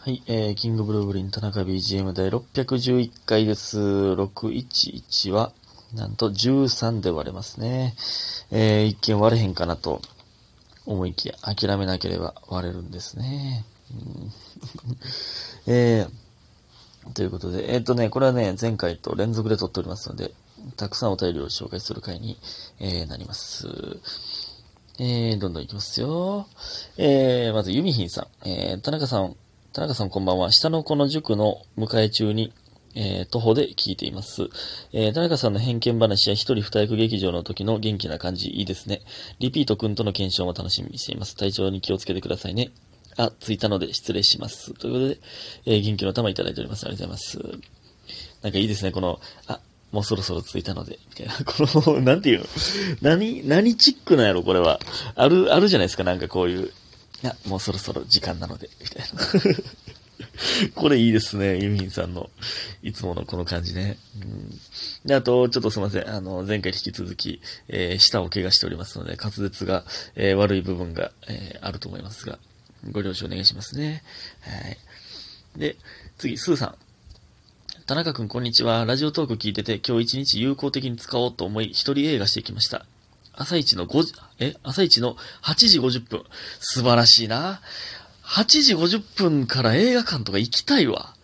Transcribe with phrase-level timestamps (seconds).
[0.00, 3.80] はい、えー、キングブルーブリン田中 BGM 第611回です。
[3.80, 5.52] 611は、
[5.92, 7.94] なんと13で割れますね。
[8.52, 10.00] えー、一見割れへんかなと
[10.86, 13.64] 思いきや、諦めなければ割れるんですね。
[13.90, 14.32] うん
[15.66, 20.32] えー、ということで、えっ、とね、これはね、前回と連続で撮っておりますので、
[20.76, 22.38] たくさんお便りを紹介する回に、
[22.78, 23.66] えーなります。
[25.00, 26.46] えー、どんどんいきますよ。
[26.96, 28.48] えー、まず、ユミヒンさん。
[28.48, 29.34] えー、田中さん、
[29.72, 30.50] 田中さんこんばんは。
[30.50, 32.54] 下の子の塾の迎え中に、
[32.94, 34.48] えー、徒歩で聞いています。
[34.94, 39.02] えー、田中さんの偏見話や一人二役劇場の時の元気な感じ、いいですね。
[39.40, 41.36] リピートくんとの検証も楽しみにしています。
[41.36, 42.70] 体調に気をつけてくださいね。
[43.18, 44.72] あ、着いたので失礼します。
[44.72, 45.18] ということで、
[45.66, 46.86] えー、元気の玉いただいております。
[46.86, 47.58] ありがとうございます。
[48.42, 49.60] なんかいいですね、この、あ、
[49.92, 51.34] もうそろそろ着いたので、みたいな。
[51.44, 52.46] この、なんていうの？
[53.02, 54.80] 何、何チックなんやろ、これは。
[55.14, 56.72] ある、あるじゃないですか、なんかこういう。
[57.22, 59.62] いや、もうそろそろ時間なので、みたいな。
[60.74, 62.30] これいいですね、ユミンさんの、
[62.82, 63.98] いつものこの感じね。
[64.22, 64.60] うん、
[65.04, 66.08] で、あと、ちょっとすいません。
[66.08, 72.38] あの、前回引き続き、えー舌を怪我しておりますので、滑舌が、えー悪い部分が、えーあると思いますが、
[72.90, 74.02] ご了承お願いしますね。
[74.40, 74.78] はい。
[75.56, 75.76] で、
[76.18, 76.74] 次、スーさん。
[77.86, 78.84] 田中くん、こんにちは。
[78.84, 82.84] ラジオトーク聞いてて、今日一日有効的に使おうと思い、一人映画してきました。
[83.38, 84.56] 朝一の5時、え？
[84.64, 86.24] 朝一の8時50分。
[86.58, 87.60] 素晴らしいな。
[88.24, 91.14] 8時50分から映画館とか行きたいわ。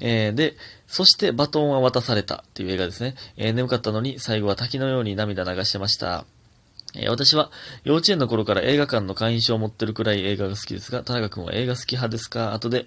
[0.00, 0.56] えーで、
[0.88, 3.14] そしてバトンは渡されたっていう映画ですね。
[3.36, 6.24] えー眠かったのに最後は滝のように涙流してました。
[6.96, 7.50] えー私は
[7.84, 12.54] 幼稚園の頃から映画館の会員証を持ってるくらい映画が好きですが、田中くんは映画好き派ですか？
[12.54, 12.86] 後で、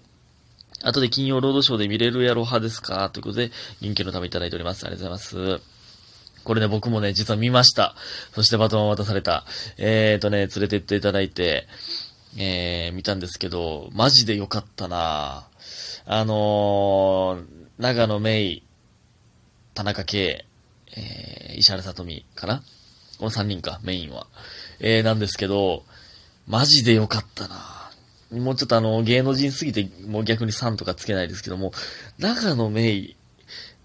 [0.84, 3.10] 後で金曜ロードショーで見れるやろ派ですか？
[3.12, 4.86] ということで、人気のためいただいております。
[4.86, 5.77] ありがとうございます。
[6.48, 7.94] これね、僕もね、実は見ました。
[8.32, 9.44] そしてバトンを渡された。
[9.78, 11.68] えーとね、連れてっていただいて、
[12.38, 15.50] えー、見たんですけど、マジで良かったな
[16.06, 17.44] あのー、
[17.80, 18.62] 長野芽衣、
[19.74, 20.46] 田中圭、
[20.96, 22.64] えー、石原さとみかな
[23.20, 24.26] この3人か、メインは。
[24.80, 25.84] えー、なんですけど、
[26.48, 27.92] マジで良かったな
[28.32, 31.74] もうちょっとあの、芸能人すぎて、もう逆に3とかつけないですけども、
[32.18, 33.16] 長野芽衣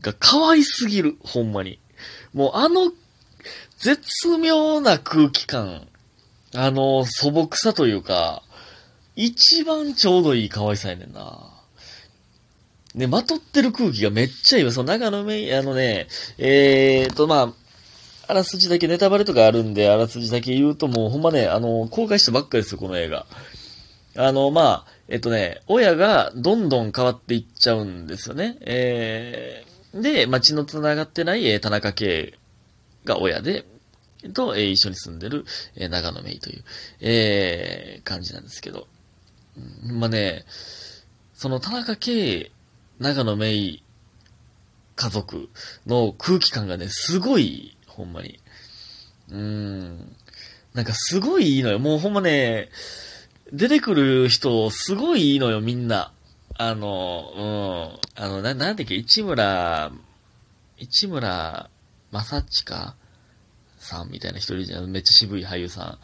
[0.01, 1.81] が可愛すぎる、ほんまに。
[2.35, 2.93] もうあの、
[3.79, 5.87] 絶妙な空気感、
[6.55, 8.43] あの、素朴さというか、
[9.17, 11.53] 一番ちょうどいい可愛さやねんな。
[12.95, 14.73] ね、まとってる空気がめっちゃいいわ。
[14.73, 17.53] その長野芽衣、あのね、えーと、まあ、
[18.29, 23.27] あらすじだけネタバレとかあるんで、あらすじだけ言うともうほんまね、あの、公開したばっかりですよ、この映画。
[24.17, 28.59] あの、まあ、えっとね、親がどんどん変わっていっちゃうんですよね。
[28.61, 32.39] えー、で、まあ、血の繋がってない、えー田中圭
[33.05, 33.65] が親で、
[34.35, 35.45] と、えー一緒に住んでる、
[35.77, 36.65] えー長野芽衣という、
[37.01, 38.87] えー感じなんですけど。
[39.85, 40.45] うんまあね、
[41.35, 42.51] その田中圭、
[42.99, 43.79] 長野芽衣
[44.97, 45.49] 家族
[45.87, 48.41] の空気感がね、すごい、ほんまに。
[49.31, 50.17] うーん。
[50.73, 51.79] なんかすごいいいのよ。
[51.79, 52.71] もうほんまね、
[53.53, 56.13] 出てくる人、すごいいいのよ、みんな。
[56.55, 58.25] あの、うん。
[58.25, 59.91] あの、な、なんだっけ、市村、
[60.79, 61.71] 市村
[62.11, 62.95] 正親
[63.79, 64.91] さんみたいな一人じゃん。
[64.91, 65.99] めっちゃ渋い俳優さん。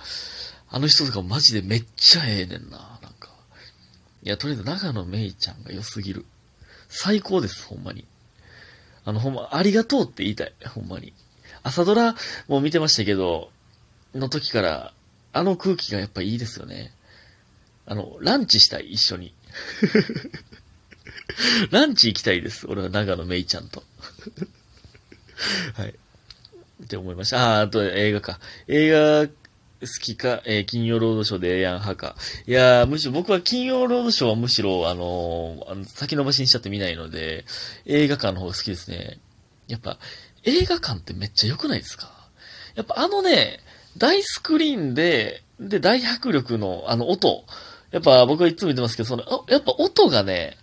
[0.71, 3.31] あの人とかマジでめっちゃええねんな、なんか。
[4.23, 6.25] いや、とりあえず長野めいちゃんが良すぎる。
[6.89, 8.07] 最高です、ほんまに。
[9.05, 11.13] あの、ほんま、ありがとうって言いたい、ほんまに。
[11.63, 12.15] 朝ドラ
[12.47, 13.51] も見てましたけど、
[14.15, 14.93] の時から、
[15.33, 16.93] あの空気がやっぱいいですよね。
[17.87, 19.35] あの、ランチしたい、一緒に。
[21.71, 22.67] ランチ行きたいです。
[22.69, 23.83] 俺は長野めいちゃんと。
[25.75, 25.95] はい。
[26.85, 27.61] って思いました。
[27.61, 28.41] あー、あと映画か。
[28.67, 29.33] 映画好
[30.01, 32.17] きか、えー金曜ロードショーでええやん派か。
[32.47, 37.45] いやー、むしろ僕は金曜ロードショーはむしろ、あのーあの先延ばしにしちゃって見ないので、
[37.87, 39.19] 映画館の方が好きですね。
[39.69, 39.99] やっぱ、
[40.45, 42.11] 映画館ってめっちゃ良くないですか？
[42.75, 43.61] やっぱあのね、
[43.97, 47.45] 大スクリーンで、で、大迫力のあの音。
[47.91, 50.57] やっぱ僕はいつも言ってますけど、その、やっぱ音がね、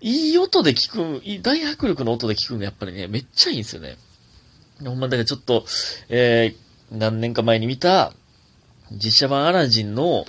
[0.00, 3.96] いい音で聞く、大迫力の音で聞くのがやっぱりね、めっちゃいいんですよね。
[4.84, 5.64] ほんま、だからちょっと、
[6.08, 8.12] えー、何年か前に見た、
[8.90, 10.26] 実写版アラジンの、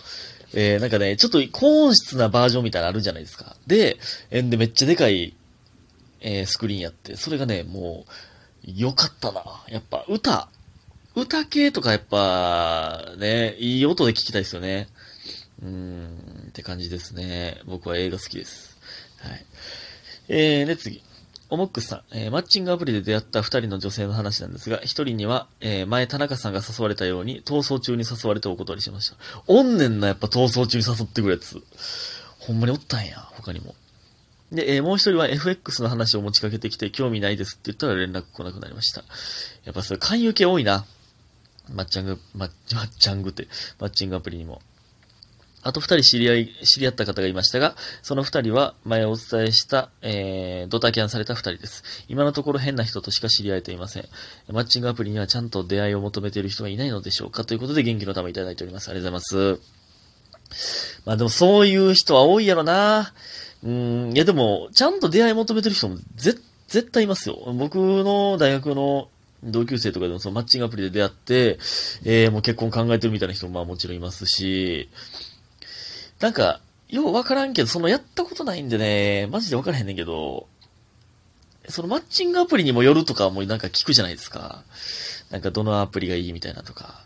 [0.53, 3.55] えー、なんかね、ちょっと高音質なバージョンみたいなのあるじゃないですか。
[3.65, 3.97] で、
[4.29, 5.35] えーで、めっちゃでかい、
[6.21, 8.11] えースクリーンやって、それがね、もう、
[8.63, 9.43] 良かったな。
[9.67, 10.47] やっぱ、歌、
[11.15, 14.87] 歌系とかやっぱ、ね、いい音で聞きたいですよね。
[15.63, 17.61] うーん、って感じですね。
[17.65, 18.77] 僕は映画好きです。
[19.19, 19.45] はい。
[20.27, 21.01] えー、で、次。
[21.49, 29.17] オモックさん、えーマッチングアプリで出会った二人の女性の話なんですが、一人には、えー前田中さんが誘われたように、逃走中に誘われてお断りしました。
[29.47, 31.61] おんねんな、やっぱ逃走中に誘ってくるやつ。
[32.39, 33.75] ほんまにおったんや、他にも。
[34.51, 39.03] で、えーもう一人は FX の話を持ちかけてきて、興味ないですって言ったら連絡来なくなりました。
[39.63, 40.85] やっぱそれ勧誘系多いな。
[41.71, 43.47] マッチャング、マッマッチングって、
[43.79, 44.61] マッチングアプリにも。
[45.63, 51.83] あと二人知り合い、知り合った方がいましたが、その二人は前お伝えした、えー、ドタキャンされた二人です。
[52.09, 54.05] 今のところ変な人としか知り合えていません。
[54.51, 57.45] マッチングアプリにはちゃんと出会いを求めている人がいないのでしょうか？
[57.45, 58.89] ということで元気の玉いただいております。
[58.89, 61.01] ありがとうございます。
[61.05, 63.13] まあでもそういう人は多いやろな。
[63.63, 66.35] うん、いやでも、ちゃんと出会い求めてる人もぜ
[66.67, 67.37] 絶対いますよ。
[67.57, 69.07] 僕の大学の
[69.43, 71.59] 同級生とかでもそのマッチングアプリで出会って、
[72.03, 74.89] えー、もう結婚考えてるみたいな人もまあもちろんいますし、
[76.23, 80.47] なんか、ようわからんけど、そのやったことないんでね、マジでわからへんねんけど、
[81.67, 84.63] そのマッチングアプリにもよるとかもなんか聞くじゃないですか。
[85.31, 87.03] なんかどのアプリがいいみたいなとか。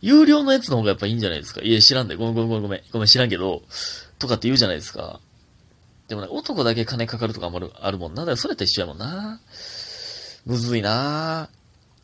[0.00, 1.60] 有料のやつの方がやっぱいいんじゃないですか。
[1.60, 2.16] いや、知らんで。
[2.16, 2.82] ごめんごめんごめんごめん。
[2.92, 3.62] ごめん知らんけど、
[4.18, 5.20] とかって言うじゃないですか。
[6.08, 8.22] でもね、男だけ金かかるとかもあるあるもんな。
[8.22, 9.38] だからそれと一緒やもんな。
[10.46, 11.50] むずいな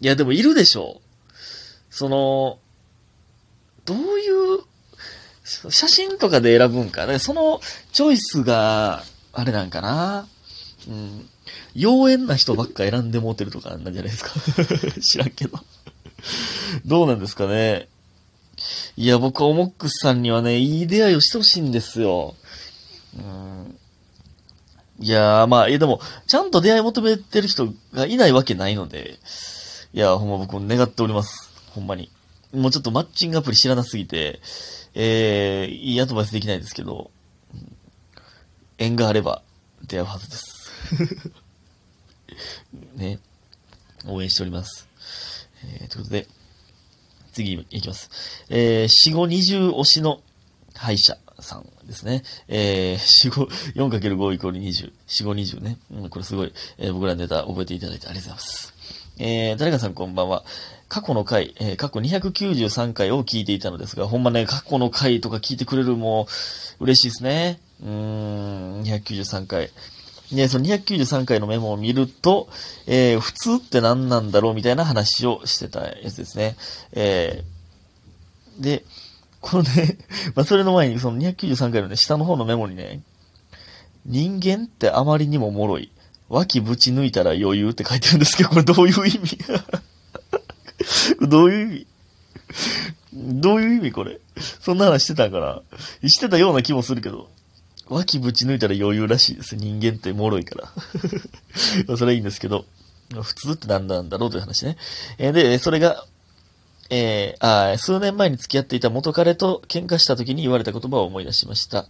[0.03, 1.01] いや、でもいるでしょ。
[1.89, 2.59] その、
[3.87, 4.70] どういう、
[5.71, 7.03] 写真とかで選ぶんか。
[7.03, 7.61] だからその
[7.93, 9.03] チョイスが、
[9.33, 10.27] あれなんかな。
[10.89, 11.29] うん。
[11.77, 14.33] 妖艶な人ばっか選んでもうてるとかなんじゃないですか。
[15.01, 15.59] 知らんけど。
[16.85, 17.89] どうなんですかね。
[18.97, 22.35] いや、僕はオモックスさんにはね、いい出会いをしてほしいんですよ。
[23.17, 23.77] うん。
[25.01, 29.19] いやー、まあ、いやでも、ちゃんと出会い求めてる人がいないわけないので、
[29.95, 31.51] いや、ほんま僕も願っております。
[31.71, 32.11] ほんまに。
[32.53, 34.41] もうちょっとマッチングアプリ知らなすぎて、
[34.95, 37.11] えー、いいアドバイスできないですけど、
[37.55, 37.77] うん
[38.81, 39.43] 縁があれば
[39.87, 40.73] 出会うはずです。
[42.97, 43.21] ね。
[44.07, 44.89] 応援しております。
[45.65, 46.27] えー、ということで、
[47.33, 48.11] 次いきます。
[48.49, 50.23] えー、4、5、20推しの
[50.75, 52.23] 歯医者さんですね。
[52.49, 54.93] えー、4、5、4×5 イコール20。
[55.07, 55.77] 4、5、20ね。
[55.91, 58.75] うん、これすごい、えー僕らのネタ覚えていただいてありがとうございます。
[59.23, 60.45] えー、誰かさんこんばんは。
[60.89, 66.27] 過去の回、えー過去293回を聞いていたのですが、ほんまね、過去の回とか聞いてくれるも
[66.81, 67.61] 嬉しいですね。
[67.83, 69.69] うーん、293回。
[70.33, 72.49] ね、その293回のメモを見ると、
[72.87, 76.57] えー普通って何なんだろうみたいな話をしてたやつですね。
[76.93, 78.85] えーで、
[79.43, 79.99] このね、
[80.35, 83.03] ま、それの前に、その293回のね、下の方のメモにね、
[84.07, 85.93] 人間ってあまりにも脆い。
[86.31, 89.39] 脇ぶち抜いたら余裕って書いてるんですけど、これどういう意味？
[91.21, 91.87] どういう意味？
[93.13, 94.21] どういう意味これ？
[94.61, 97.29] そんな話してたんかなしてたような気もするけど。
[97.89, 99.57] 脇ぶち抜いたら余裕らしいです。
[99.57, 100.73] 人間って脆いから。
[101.97, 102.65] それはいいんですけど、
[103.21, 104.77] 普通って何なんだろうという話ね。
[105.19, 106.07] えで、それが、
[106.89, 111.87] えーあ数年前に付き合っていた元彼と喧嘩した時に言われた言葉を思い出しました。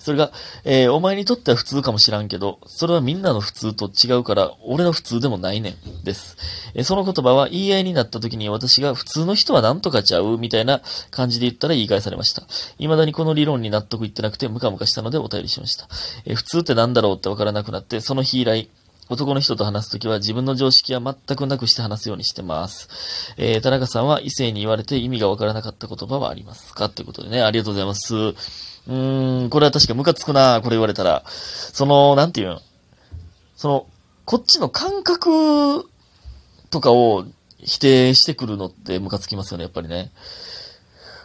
[0.00, 0.32] それが、
[0.64, 6.36] えーお前にとっては普通かもしらんけど、それはみんなの普通と違うから、俺の普通でもないねん、です。
[6.74, 10.80] えーその言葉は言い合いになった時に私が普通の人はなんとかちゃうみたいな
[11.10, 12.42] 感じで言ったら言い返されました。
[12.78, 15.88] 未だにこの理論に納得いってなくてムカムカしたのでお便りしました。
[16.24, 18.68] えー普通ってなんだろうってわからなくなって、その日以来、
[19.08, 23.34] 男の人と話すときは自分の常識は全くなくして話すようにしてます。
[23.36, 26.88] えー田中さんは異性に言われて意味がわからなかった言葉はありますか？
[26.88, 28.69] ということでね、ありがとうございます。
[28.90, 31.22] うーん、これは確かムカつくなこれ言われたら。
[31.26, 32.60] その、なんていうの？
[33.56, 33.86] その、
[34.24, 35.88] こっちの感覚
[36.70, 37.24] とかを
[37.58, 40.10] 否定してくるのってムカつきますよね、やっぱりね。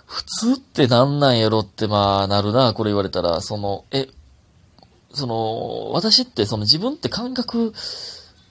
[0.06, 4.08] 普通ってなんなんやろって、まあ、なるな、これ言われたら、その、え、
[5.12, 7.74] その、私ってその自分って感覚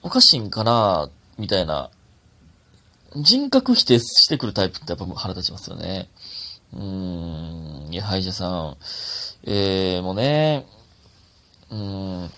[0.03, 1.89] おかしいんかな、みたいな、
[3.15, 6.09] 人格否定してくるタイプってやっぱ腹立ちますよね。
[6.75, 8.77] うーん、いや、歯医者さん、
[9.43, 10.65] えー、もうね、
[11.71, 12.29] うーん、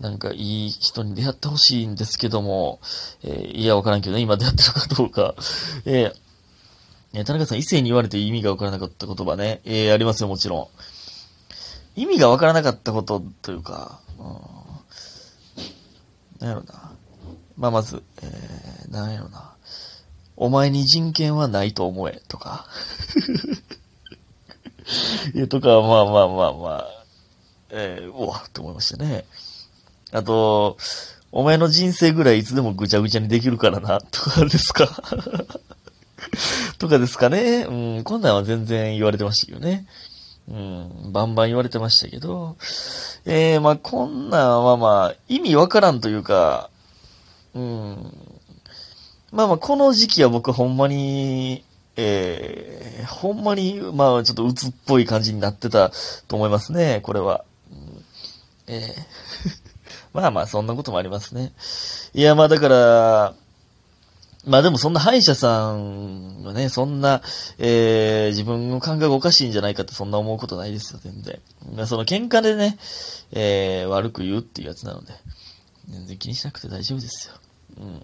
[0.00, 2.80] なんかいい人に出会ってほしいんですけども、
[3.22, 5.34] えーいや、わからんけどね、今出会ってるかどうか。
[5.86, 6.12] えー
[7.14, 9.60] え田中さん、異性に言われて意味がわからなかった言葉ね。
[9.64, 10.70] えーありますよ、もちろ
[11.96, 12.00] ん。
[12.00, 14.26] 意味がわからなかったことというか、うん、
[16.40, 16.92] なんやろな。
[17.56, 19.52] まあ、まず、えー、なんやろな。
[20.36, 22.66] お前に人権はないと思え、とか。
[25.34, 26.86] いや、とか、まあまあまあまあ、
[27.70, 29.24] えー、うわ、と思いましたね。
[30.12, 30.76] あと、
[31.30, 34.86] お前の人生ぐらいいつでもぐちゃぐちゃにできるからな、とかですか？
[36.78, 37.64] とかですかね？
[37.68, 39.86] うん、こんなんは全然言われてましたけどね。
[40.48, 42.56] うん、バンバン言われてましたけど、
[43.24, 46.68] えー、まあ、こんなんはまあ、意味わからんというか、
[47.54, 48.12] うん、
[49.30, 51.64] まあまあ、この時期は僕ほんまに、
[51.96, 55.90] えー、ほんまに、まあ、ちょっと鬱っぽい感じになってた
[56.28, 57.44] と思いますね、これは。
[57.70, 58.04] うん、
[58.66, 59.00] えー、
[60.14, 61.52] まあまあ、そんなこともありますね。
[62.14, 63.34] いや、まあだから、
[64.44, 67.22] まあでもそんな歯医者さんがね、そんな、
[67.58, 71.40] えー、自分の感覚おかしいんじゃないかってそんな思うことないですよ、全然。
[71.76, 72.76] まあその喧嘩でね、
[73.30, 75.12] えー、悪く言うっていうやつなので、
[75.88, 77.34] 全然気にしなくて大丈夫ですよ。
[77.78, 78.02] うん。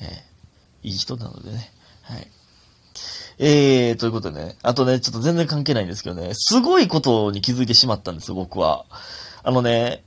[0.00, 1.72] えー、いい人なのでね。
[2.02, 2.26] はい。
[3.38, 4.56] えー、ということでね。
[4.62, 8.84] あとね、ちょっと全然関係ないんですけどね、すごいことに気づいてしまったんですよ、僕は。
[9.44, 10.02] あのね、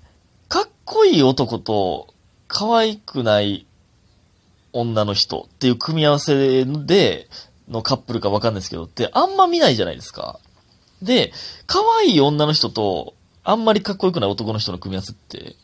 [0.50, 2.14] かっこいい男と、
[2.48, 3.66] 可愛くない
[4.74, 7.30] 女の人っていう組み合わせで、
[7.70, 10.40] のカップルかわかんないですけど、ってあんま見ないじゃないですか。
[11.02, 11.32] で、
[11.68, 15.56] 可愛い女の人と、あんまりかっこよくない男の人の組み合わせって、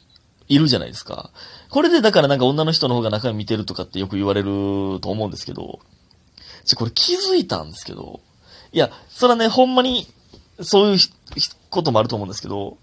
[0.48, 1.32] いるじゃないですか。
[1.70, 4.48] これでだからなんか女の人の方が中身見てるとかってよく言われる
[5.02, 5.80] と思うんですけど、
[6.68, 8.20] ちょ、これ気づいたんですけど、
[8.74, 10.06] いや、それはね、ほんまに、
[10.62, 11.00] そういう
[11.70, 12.78] こともあると思うんですけど、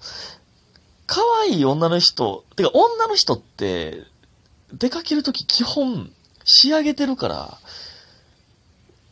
[1.07, 4.03] 可愛い女の人、てか女の人って、
[4.73, 6.11] 出かけるとき基本、
[6.45, 7.59] 仕上げてるから、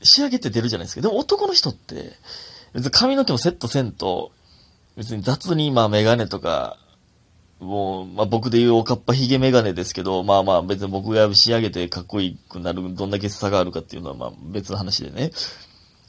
[0.02, 1.02] 仕上げて出るじゃないですか。
[1.02, 2.12] でも男の人って、
[2.72, 4.32] 別に髪の毛もセットせんと、
[4.96, 6.78] 別に雑にまあメガネとか、
[7.62, 15.30] もう、まあ僕で言うおかっぱひげメガネですけど、まあまあ別に僕が仕上げてかっこいいくなる、どんだけ差があるかっていうのはまあ別の話でね。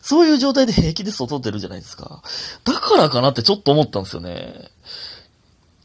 [0.01, 2.21] そういう状態で平気で外出るじゃないですか。
[2.65, 4.69] だからかなってちょっと思ったんですよね。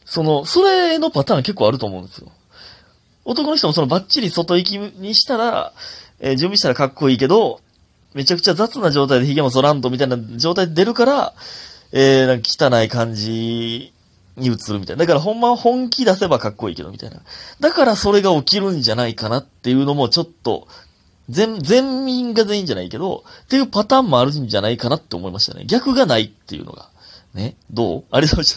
[0.04, 2.32] その、それのパターン結構あると思うんですよ。
[3.24, 5.72] 男の人もそのバッチリ外行きにしたら、
[6.18, 7.60] えー、準備したらかっこいいけど、
[8.14, 11.34] めちゃくちゃ雑な状態で髭も剃らんとみたいな状態で出るから、
[11.92, 13.92] えー、なんか汚い感じ
[14.38, 15.00] に映るみたいな。
[15.00, 17.20] だからほんま本気出せばかっこいいけど、みたいな。
[17.60, 20.68] だからそれが起きるんじゃないかなっていうのもちょっと、
[21.28, 25.64] 全、全民が全員じゃないけど、っていうパターンもあるんじゃないかなって思いましたね。
[25.66, 26.88] 逆がないっていうのが。
[27.34, 27.56] ね。
[27.70, 28.04] どう？
[28.10, 28.56] ありがとうございました。